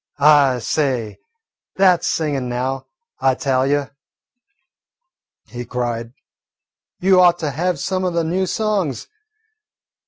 [0.17, 1.19] "I say,
[1.75, 2.87] that 's singin' now,
[3.19, 3.91] I tell you,"
[5.45, 6.13] he cried.
[6.99, 9.05] "You ought to have some o' the new songs.